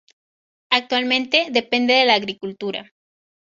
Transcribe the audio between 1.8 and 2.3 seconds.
de la